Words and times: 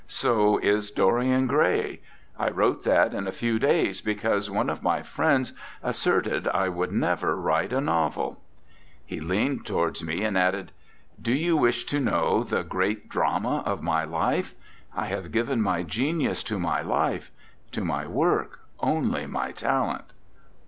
So 0.07 0.57
is 0.57 0.89
'Dorian 0.89 1.45
Grey.' 1.45 2.01
I 2.35 2.49
wrote 2.49 2.83
that 2.85 3.13
in 3.13 3.27
a 3.27 3.31
few 3.31 3.59
days, 3.59 4.01
because 4.01 4.49
one 4.49 4.67
of 4.67 4.81
my 4.81 5.03
friends 5.03 5.53
asserted 5.83 6.47
I 6.47 6.69
would 6.69 6.91
never 6.91 7.35
write 7.35 7.71
a 7.71 7.79
novel." 7.79 8.41
He 9.05 9.19
leaned 9.19 9.63
towards 9.67 10.03
me 10.03 10.23
and 10.23 10.35
added: 10.35 10.71
"Do 11.21 11.31
you 11.31 11.55
wish 11.55 11.83
to 11.85 11.99
know 11.99 12.43
the 12.43 12.63
great 12.63 13.13
45 13.13 13.15
RECOLLECTIONS 13.15 13.45
OF 13.45 13.45
OSCAR 13.45 13.45
WILDE 13.45 13.61
drama 13.61 13.73
of 13.73 13.83
my 13.83 14.03
life? 14.03 14.55
I 14.95 15.05
have 15.05 15.31
given 15.31 15.61
my 15.61 15.83
genius 15.83 16.41
to 16.45 16.57
my 16.57 16.81
life, 16.81 17.31
to 17.71 17.85
my 17.85 18.07
work 18.07 18.61
only 18.79 19.27
my 19.27 19.51
talent." 19.51 20.05